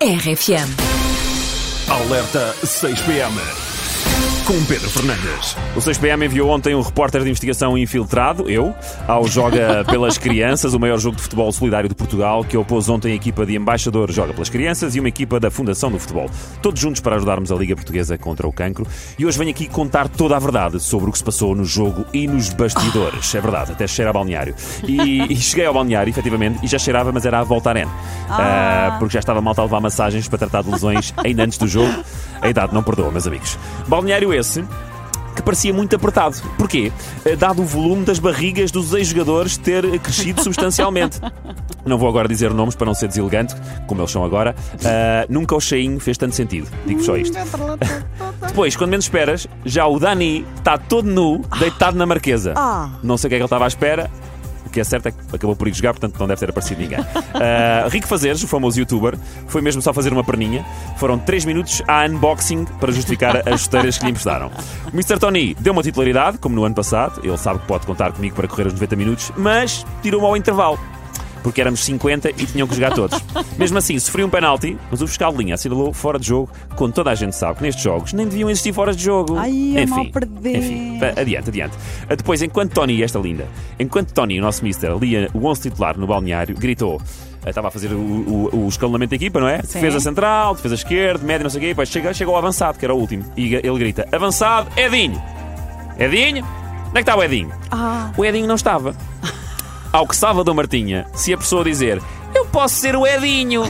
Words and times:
RFM. 0.00 0.68
Alerta 1.90 2.54
6PM. 2.62 3.34
Com 4.48 4.64
Pedro 4.64 4.88
Fernandes. 4.88 5.54
O 5.76 5.78
6PM 5.78 6.24
enviou 6.24 6.48
ontem 6.48 6.74
um 6.74 6.80
repórter 6.80 7.20
de 7.20 7.28
investigação 7.28 7.76
infiltrado, 7.76 8.48
eu, 8.48 8.74
ao 9.06 9.28
Joga 9.28 9.84
pelas 9.90 10.16
Crianças, 10.16 10.72
o 10.72 10.80
maior 10.80 10.98
jogo 10.98 11.16
de 11.16 11.22
futebol 11.22 11.52
solidário 11.52 11.86
de 11.86 11.94
Portugal, 11.94 12.42
que 12.42 12.56
opôs 12.56 12.88
ontem 12.88 13.12
a 13.12 13.14
equipa 13.14 13.44
de 13.44 13.54
embaixador 13.54 14.10
Joga 14.10 14.32
pelas 14.32 14.48
Crianças 14.48 14.96
e 14.96 15.00
uma 15.00 15.08
equipa 15.10 15.38
da 15.38 15.50
Fundação 15.50 15.90
do 15.90 15.98
Futebol. 15.98 16.30
Todos 16.62 16.80
juntos 16.80 17.02
para 17.02 17.16
ajudarmos 17.16 17.52
a 17.52 17.56
Liga 17.56 17.76
Portuguesa 17.76 18.16
contra 18.16 18.48
o 18.48 18.52
cancro. 18.52 18.86
E 19.18 19.26
hoje 19.26 19.36
venho 19.36 19.50
aqui 19.50 19.68
contar 19.68 20.08
toda 20.08 20.34
a 20.34 20.38
verdade 20.38 20.80
sobre 20.80 21.10
o 21.10 21.12
que 21.12 21.18
se 21.18 21.24
passou 21.24 21.54
no 21.54 21.66
jogo 21.66 22.06
e 22.14 22.26
nos 22.26 22.48
bastidores. 22.48 23.34
É 23.34 23.42
verdade, 23.42 23.72
até 23.72 23.86
cheira 23.86 24.08
a 24.08 24.14
balneário. 24.14 24.54
E, 24.82 25.30
e 25.30 25.36
cheguei 25.36 25.66
ao 25.66 25.74
balneário, 25.74 26.08
efetivamente, 26.08 26.60
e 26.62 26.66
já 26.66 26.78
cheirava, 26.78 27.12
mas 27.12 27.26
era 27.26 27.40
a 27.40 27.44
volta 27.44 27.68
à 27.68 27.72
arena. 27.72 27.92
Ah, 28.30 28.96
porque 28.98 29.12
já 29.12 29.20
estava 29.20 29.42
malta 29.42 29.60
a 29.60 29.64
levar 29.64 29.80
massagens 29.80 30.26
para 30.26 30.38
tratar 30.38 30.62
de 30.62 30.70
lesões 30.70 31.12
ainda 31.18 31.44
antes 31.44 31.58
do 31.58 31.68
jogo. 31.68 32.02
A 32.40 32.48
idade 32.48 32.72
não 32.72 32.82
perdoa, 32.82 33.10
meus 33.10 33.26
amigos. 33.26 33.58
Balneário 33.86 34.37
esse 34.38 34.64
que 35.34 35.42
parecia 35.42 35.72
muito 35.72 35.94
apertado. 35.94 36.36
Porquê? 36.56 36.90
Eh, 37.24 37.36
Dado 37.36 37.62
o 37.62 37.64
volume 37.64 38.04
das 38.04 38.18
barrigas 38.18 38.72
dos 38.72 38.92
ex-jogadores 38.92 39.56
ter 39.56 39.98
crescido 40.00 40.42
substancialmente. 40.42 41.20
Não 41.86 41.96
vou 41.96 42.08
agora 42.08 42.28
dizer 42.28 42.52
nomes 42.52 42.74
para 42.74 42.86
não 42.86 42.92
ser 42.92 43.08
deselegante, 43.08 43.54
como 43.86 44.00
eles 44.02 44.10
são 44.10 44.22
agora. 44.22 44.54
Ah, 44.84 45.24
nunca 45.28 45.54
o 45.56 45.60
cheinho 45.60 45.98
fez 45.98 46.18
tanto 46.18 46.34
sentido. 46.34 46.68
Digo 46.84 47.02
só 47.02 47.16
isto. 47.16 47.38
Depois, 48.46 48.76
quando 48.76 48.90
menos 48.90 49.06
esperas, 49.06 49.46
já 49.64 49.86
o 49.86 49.98
Dani 49.98 50.44
está 50.56 50.76
todo 50.76 51.08
nu, 51.08 51.40
deitado 51.58 51.96
na 51.96 52.04
marquesa. 52.04 52.52
Não 53.02 53.16
sei 53.16 53.28
o 53.28 53.30
que 53.30 53.34
é 53.36 53.38
que 53.38 53.42
ele 53.42 53.44
estava 53.44 53.64
à 53.64 53.68
espera. 53.68 54.10
Que 54.78 54.82
é 54.82 54.84
certo 54.84 55.06
é 55.08 55.10
que 55.10 55.18
acabou 55.34 55.56
por 55.56 55.66
ir 55.66 55.74
jogar, 55.74 55.92
portanto 55.92 56.16
não 56.20 56.28
deve 56.28 56.38
ter 56.38 56.50
aparecido 56.50 56.80
ninguém. 56.80 56.98
Ah, 57.34 57.88
Rico 57.88 58.06
Fazeres, 58.06 58.42
o 58.42 58.48
famoso 58.48 58.78
youtuber, 58.80 59.16
foi 59.46 59.60
mesmo 59.60 59.80
só 59.80 59.92
fazer 59.92 60.12
uma 60.12 60.24
perninha. 60.24 60.64
Foram 60.96 61.18
3 61.18 61.44
minutos 61.44 61.82
a 61.86 62.04
unboxing 62.04 62.64
para 62.80 62.90
justificar 62.90 63.48
as 63.48 63.62
chuteiras 63.62 63.96
que 63.98 64.04
lhe 64.04 64.10
emprestaram. 64.10 64.50
O 64.86 64.94
Mr. 64.94 65.18
Tony 65.18 65.54
deu 65.58 65.72
uma 65.72 65.82
titularidade, 65.82 66.38
como 66.38 66.54
no 66.54 66.64
ano 66.64 66.74
passado. 66.74 67.20
Ele 67.22 67.36
sabe 67.36 67.60
que 67.60 67.66
pode 67.66 67.86
contar 67.86 68.12
comigo 68.12 68.34
para 68.34 68.48
correr 68.48 68.66
os 68.66 68.72
90 68.72 68.96
minutos, 68.96 69.32
mas 69.36 69.84
tirou-me 70.02 70.26
ao 70.26 70.36
intervalo 70.36 70.78
porque 71.48 71.60
éramos 71.62 71.80
50 71.80 72.30
e 72.30 72.46
tinham 72.46 72.66
que 72.68 72.74
jogar 72.74 72.92
todos. 72.92 73.18
Mesmo 73.58 73.78
assim, 73.78 73.98
sofri 73.98 74.22
um 74.22 74.28
penalti, 74.28 74.76
mas 74.90 75.00
o 75.00 75.06
fiscal 75.06 75.32
de 75.32 75.38
linha 75.38 75.54
assinalou 75.54 75.92
fora 75.92 76.18
de 76.18 76.26
jogo, 76.26 76.50
quando 76.76 76.92
toda 76.92 77.10
a 77.10 77.14
gente 77.14 77.34
sabe 77.34 77.56
que 77.58 77.62
nestes 77.62 77.82
jogos 77.82 78.12
nem 78.12 78.26
deviam 78.26 78.50
existir 78.50 78.72
fora 78.72 78.94
de 78.94 79.02
jogo. 79.02 79.36
Ai, 79.38 79.50
enfim, 79.50 79.86
mal 79.86 80.06
perder. 80.10 80.56
enfim, 80.56 81.00
adiante, 81.16 81.48
adiante. 81.48 81.76
Ah, 82.08 82.14
Depois, 82.14 82.42
enquanto 82.42 82.72
Tony, 82.74 83.02
esta 83.02 83.18
linda, 83.18 83.46
enquanto 83.78 84.12
Tony, 84.12 84.38
o 84.38 84.42
nosso 84.42 84.62
mister, 84.62 84.94
lia 84.98 85.30
o 85.32 85.46
11 85.46 85.62
titular 85.62 85.96
no 85.98 86.06
balneário, 86.06 86.54
gritou. 86.56 87.00
ah, 87.44 87.48
Estava 87.48 87.68
a 87.68 87.70
fazer 87.70 87.92
o, 87.92 87.96
o, 87.98 88.64
o 88.64 88.68
escalonamento 88.68 89.10
da 89.10 89.16
equipa, 89.16 89.40
não 89.40 89.48
é? 89.48 89.58
Defesa 89.58 90.00
central, 90.00 90.54
defesa 90.54 90.74
esquerda, 90.74 91.24
média, 91.24 91.44
não 91.44 91.50
sei 91.50 91.58
o 91.58 91.60
quê. 91.62 91.68
Depois 91.68 91.88
chega, 91.88 92.12
chega 92.12 92.30
ao 92.30 92.36
avançado, 92.36 92.78
que 92.78 92.84
era 92.84 92.94
o 92.94 92.98
último. 92.98 93.24
E 93.36 93.54
ele 93.54 93.78
grita: 93.78 94.06
Avançado, 94.12 94.68
Edinho! 94.76 95.20
Edinho? 95.98 96.44
Onde 96.88 96.90
é 96.90 96.92
que 96.94 96.98
está 97.00 97.16
o 97.16 97.22
Edinho? 97.22 97.50
Ah. 97.70 98.12
O 98.16 98.24
Edinho 98.24 98.46
não 98.46 98.54
estava. 98.56 98.94
Ao 99.92 100.06
que 100.06 100.16
Salvador 100.16 100.54
Martinha 100.54 101.06
se 101.14 101.32
a 101.32 101.38
dizer: 101.64 102.02
Eu 102.34 102.46
posso 102.46 102.76
ser 102.76 102.94
o 102.96 103.06
Edinho. 103.06 103.62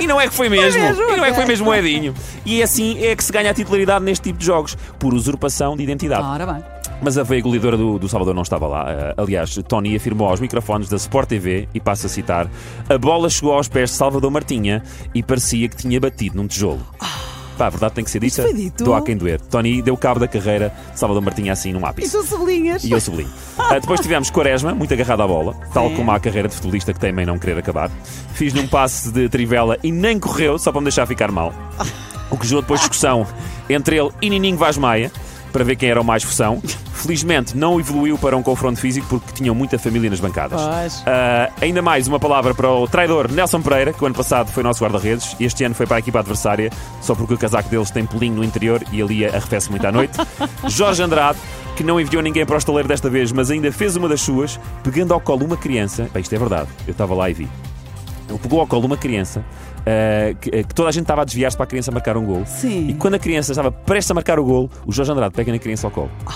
E 0.00 0.06
não 0.06 0.18
é 0.18 0.26
que 0.26 0.34
foi 0.34 0.48
mesmo. 0.48 0.80
e 0.80 1.16
não 1.16 1.24
é 1.24 1.28
que 1.30 1.36
foi 1.36 1.44
mesmo 1.44 1.68
o 1.68 1.74
Edinho. 1.74 2.14
E 2.44 2.62
assim 2.62 2.98
é 3.04 3.14
que 3.14 3.22
se 3.22 3.30
ganha 3.30 3.50
a 3.50 3.54
titularidade 3.54 4.02
neste 4.02 4.24
tipo 4.24 4.38
de 4.38 4.46
jogos, 4.46 4.76
por 4.98 5.12
usurpação 5.12 5.76
de 5.76 5.82
identidade. 5.82 6.22
Ora 6.22 6.46
bem. 6.46 6.64
Mas 7.02 7.16
a 7.16 7.22
veia 7.22 7.42
goleadora 7.42 7.76
do, 7.76 7.98
do 7.98 8.08
Salvador 8.08 8.34
não 8.34 8.42
estava 8.42 8.66
lá. 8.66 8.86
Eh, 8.88 9.14
aliás, 9.16 9.58
Tony 9.68 9.94
afirmou 9.96 10.28
aos 10.28 10.40
microfones 10.40 10.88
da 10.88 10.96
Sport 10.96 11.28
TV, 11.28 11.68
e 11.74 11.80
passo 11.80 12.06
a 12.06 12.08
citar: 12.08 12.48
a 12.88 12.98
bola 12.98 13.28
chegou 13.30 13.52
aos 13.52 13.68
pés 13.68 13.90
de 13.90 13.96
Salvador 13.96 14.30
Martinha 14.30 14.82
e 15.14 15.22
parecia 15.22 15.68
que 15.68 15.76
tinha 15.76 16.00
batido 16.00 16.36
num 16.36 16.46
tijolo. 16.46 16.80
Pá, 17.60 17.66
a 17.66 17.68
verdade 17.70 17.92
tem 17.92 18.02
que 18.02 18.10
ser 18.10 18.20
dita. 18.20 18.40
foi 18.40 18.54
dito? 18.54 18.84
Doa 18.84 19.00
a 19.00 19.02
quem 19.02 19.14
doer. 19.14 19.38
Tony 19.38 19.82
deu 19.82 19.94
cabo 19.94 20.18
da 20.18 20.26
carreira 20.26 20.72
de 20.94 20.98
Salvador 20.98 21.22
Martinha 21.22 21.52
assim 21.52 21.74
num 21.74 21.84
ápice. 21.84 22.08
E 22.08 22.10
tu 22.10 22.26
sublinhas? 22.26 22.82
E 22.82 22.90
eu 22.90 22.98
sublinho. 22.98 23.28
Ah, 23.58 23.78
depois 23.78 24.00
tivemos 24.00 24.30
Quaresma, 24.30 24.74
muito 24.74 24.94
agarrado 24.94 25.20
à 25.22 25.26
bola, 25.28 25.54
tal 25.74 25.90
Sim. 25.90 25.96
como 25.96 26.10
a 26.10 26.18
carreira 26.18 26.48
de 26.48 26.54
futebolista 26.54 26.94
que 26.94 26.98
teima 26.98 27.22
em 27.22 27.26
não 27.26 27.38
querer 27.38 27.58
acabar. 27.58 27.90
Fiz-lhe 28.32 28.60
um 28.60 28.66
passe 28.66 29.12
de 29.12 29.28
trivela 29.28 29.76
e 29.82 29.92
nem 29.92 30.18
correu, 30.18 30.58
só 30.58 30.72
para 30.72 30.80
me 30.80 30.86
deixar 30.86 31.04
ficar 31.04 31.30
mal. 31.30 31.52
O 32.30 32.38
que 32.38 32.46
gerou 32.46 32.62
depois 32.62 32.80
discussão 32.80 33.26
entre 33.68 33.98
ele 33.98 34.08
e 34.22 34.30
Nininho 34.30 34.56
Vaz 34.56 34.78
Maia, 34.78 35.12
para 35.52 35.62
ver 35.62 35.76
quem 35.76 35.90
era 35.90 36.00
o 36.00 36.04
mais 36.04 36.22
fusão. 36.22 36.62
Felizmente 37.00 37.56
não 37.56 37.80
evoluiu 37.80 38.18
para 38.18 38.36
um 38.36 38.42
confronto 38.42 38.78
físico 38.78 39.06
porque 39.08 39.32
tinham 39.32 39.54
muita 39.54 39.78
família 39.78 40.10
nas 40.10 40.20
bancadas. 40.20 40.60
Ah, 41.06 41.50
ainda 41.60 41.80
mais 41.80 42.06
uma 42.06 42.20
palavra 42.20 42.54
para 42.54 42.70
o 42.70 42.86
traidor 42.86 43.32
Nelson 43.32 43.62
Pereira, 43.62 43.92
que 43.92 44.02
o 44.02 44.06
ano 44.06 44.14
passado 44.14 44.50
foi 44.50 44.62
nosso 44.62 44.84
guarda-redes 44.84 45.34
e 45.40 45.44
este 45.44 45.64
ano 45.64 45.74
foi 45.74 45.86
para 45.86 45.96
a 45.96 45.98
equipa 45.98 46.18
adversária, 46.18 46.70
só 47.00 47.14
porque 47.14 47.32
o 47.32 47.38
casaco 47.38 47.70
deles 47.70 47.90
tem 47.90 48.04
pelinho 48.04 48.34
no 48.34 48.44
interior 48.44 48.82
e 48.92 49.00
ali 49.00 49.24
arrefece 49.24 49.70
muito 49.70 49.86
à 49.86 49.90
noite. 49.90 50.18
Jorge 50.68 51.02
Andrade, 51.02 51.38
que 51.74 51.82
não 51.82 51.98
enviou 51.98 52.22
ninguém 52.22 52.44
para 52.44 52.56
o 52.56 52.58
estaleiro 52.58 52.86
desta 52.86 53.08
vez, 53.08 53.32
mas 53.32 53.50
ainda 53.50 53.72
fez 53.72 53.96
uma 53.96 54.06
das 54.06 54.20
suas, 54.20 54.60
pegando 54.82 55.14
ao 55.14 55.20
colo 55.20 55.46
uma 55.46 55.56
criança. 55.56 56.06
Bem, 56.12 56.20
isto 56.20 56.34
é 56.34 56.38
verdade, 56.38 56.68
eu 56.86 56.92
estava 56.92 57.14
lá 57.14 57.30
e 57.30 57.32
vi. 57.32 57.48
Ele 58.28 58.38
pegou 58.38 58.60
ao 58.60 58.66
colo 58.66 58.84
uma 58.84 58.98
criança 58.98 59.42
ah, 59.86 60.34
que, 60.40 60.50
que 60.50 60.74
toda 60.74 60.88
a 60.88 60.92
gente 60.92 61.02
estava 61.02 61.22
a 61.22 61.24
desviar-se 61.24 61.56
para 61.56 61.64
a 61.64 61.66
criança 61.66 61.90
marcar 61.90 62.16
um 62.16 62.24
gol. 62.24 62.44
Sim. 62.46 62.88
E 62.88 62.94
quando 62.94 63.14
a 63.14 63.18
criança 63.18 63.52
estava 63.52 63.72
prestes 63.72 64.10
a 64.10 64.14
marcar 64.14 64.38
o 64.38 64.44
gol, 64.44 64.70
o 64.86 64.92
Jorge 64.92 65.12
Andrade 65.12 65.34
pega 65.34 65.50
na 65.50 65.58
criança 65.58 65.86
ao 65.86 65.90
colo. 65.90 66.10
Ó, 66.26 66.32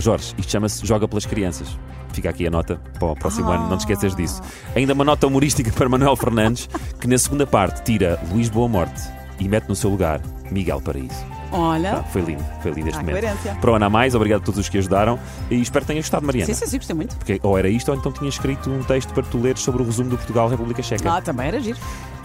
Jorge, 0.00 0.34
isto 0.38 0.50
chama-se 0.52 0.86
Joga 0.86 1.06
pelas 1.08 1.26
Crianças. 1.26 1.68
Fica 2.12 2.30
aqui 2.30 2.46
a 2.46 2.50
nota 2.50 2.80
para 2.98 3.08
o 3.08 3.14
próximo 3.16 3.50
ano, 3.50 3.68
não 3.68 3.76
te 3.76 3.80
esqueças 3.80 4.14
disso. 4.14 4.40
Ainda 4.76 4.92
uma 4.94 5.04
nota 5.04 5.26
humorística 5.26 5.72
para 5.72 5.88
Manuel 5.88 6.14
Fernandes, 6.16 6.68
que 7.00 7.08
na 7.08 7.18
segunda 7.18 7.46
parte 7.46 7.82
tira 7.82 8.20
Luís 8.30 8.48
Boa 8.48 8.68
Morte 8.68 9.02
e 9.40 9.48
mete 9.48 9.68
no 9.68 9.74
seu 9.74 9.90
lugar 9.90 10.20
Miguel 10.50 10.80
Paraíso. 10.80 11.24
Olha. 11.50 11.96
Pá, 11.96 12.02
foi 12.04 12.22
lindo, 12.22 12.44
foi 12.62 12.72
lindo 12.72 12.88
este 12.88 12.98
Ah, 12.98 13.02
momento. 13.02 13.20
coerência. 13.20 13.54
Para 13.60 13.70
o 13.70 13.74
ano 13.74 13.84
a 13.84 13.90
mais, 13.90 14.14
obrigado 14.14 14.42
a 14.42 14.44
todos 14.44 14.60
os 14.60 14.68
que 14.68 14.78
ajudaram 14.78 15.18
e 15.50 15.60
espero 15.60 15.84
que 15.84 15.88
tenhas 15.88 16.04
gostado, 16.04 16.26
Mariana. 16.26 16.46
Sim, 16.46 16.54
sim, 16.54 16.66
sim, 16.66 16.76
gostei 16.78 16.96
muito. 16.96 17.16
Porque 17.16 17.40
ou 17.42 17.56
era 17.58 17.68
isto 17.68 17.90
ou 17.90 17.96
então 17.96 18.10
tinha 18.12 18.28
escrito 18.28 18.70
um 18.70 18.82
texto 18.82 19.12
para 19.12 19.22
tu 19.24 19.38
leres 19.38 19.60
sobre 19.62 19.82
o 19.82 19.84
resumo 19.84 20.10
do 20.10 20.16
Portugal-República 20.16 20.82
Checa. 20.82 21.12
Ah, 21.12 21.20
também 21.20 21.48
era 21.48 21.60
giro. 21.60 21.78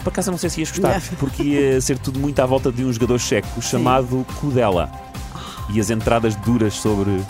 Por 0.04 0.10
acaso 0.10 0.30
não 0.30 0.38
sei 0.38 0.50
se 0.50 0.60
ias 0.60 0.70
gostar, 0.70 1.00
porque 1.18 1.42
ia 1.42 1.80
ser 1.80 1.98
tudo 1.98 2.18
muito 2.18 2.38
à 2.40 2.46
volta 2.46 2.70
de 2.72 2.84
um 2.84 2.92
jogador 2.92 3.18
checo 3.18 3.60
chamado 3.62 4.24
Kudela. 4.40 4.90
E 5.72 5.80
as 5.80 5.90
entradas 5.90 6.34
duras 6.36 6.74
sobre 6.74 7.24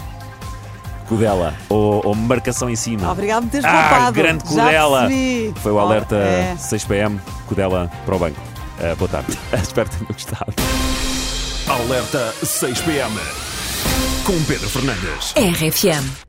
Kudela, 1.08 1.54
ou, 1.68 2.00
ou 2.06 2.14
marcação 2.14 2.70
em 2.70 2.76
cima. 2.76 3.10
Obrigado 3.10 3.42
por 3.44 3.50
teres 3.50 3.66
Ah, 3.66 3.88
poupado. 3.90 4.12
grande 4.12 4.44
percebi. 4.44 5.54
Foi 5.60 5.72
o 5.72 5.78
alerta 5.78 6.16
É. 6.16 6.54
6pm, 6.56 7.18
Kudela 7.46 7.90
para 8.06 8.14
o 8.16 8.18
banco. 8.18 8.40
Ah, 8.78 8.94
boa 8.96 9.08
tarde. 9.08 9.36
Espero 9.60 9.88
que 9.90 9.96
tenham 9.96 10.12
gostado. 10.12 10.54
Alerta 11.68 12.34
6PM. 12.42 13.10
Com 14.24 14.42
Pedro 14.44 14.68
Fernandes. 14.68 15.34
RFM. 15.36 16.28